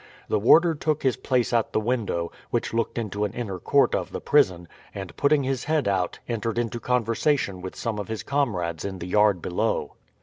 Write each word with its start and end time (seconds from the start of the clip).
The 0.29 0.39
warder 0.39 0.73
took 0.73 1.03
his 1.03 1.15
place 1.15 1.53
at 1.53 1.73
the 1.73 1.79
window, 1.79 2.31
which 2.49 2.73
looked 2.73 2.97
into 2.97 3.23
an 3.23 3.33
inner 3.33 3.59
court 3.59 3.93
of 3.93 4.11
the 4.11 4.19
prison, 4.19 4.67
and 4.95 5.15
putting 5.15 5.43
his 5.43 5.65
head 5.65 5.87
out 5.87 6.17
entered 6.27 6.57
into 6.57 6.79
conversation 6.79 7.61
with 7.61 7.75
some 7.75 7.99
of 7.99 8.07
his 8.07 8.23
comrades 8.23 8.83
in 8.83 8.97
the 8.97 9.05
yard 9.07 9.43
below. 9.43 9.91